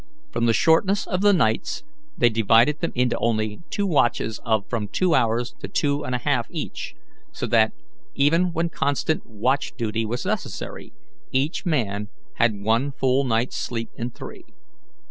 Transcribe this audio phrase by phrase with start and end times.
[0.31, 1.83] From the shortness of the nights,
[2.17, 6.17] they divided them into only two watches of from two hours to two and a
[6.17, 6.95] half each,
[7.31, 7.71] so that,
[8.15, 10.91] even when constant watch duty was necessary,
[11.31, 14.43] each man had one full night's sleep in three.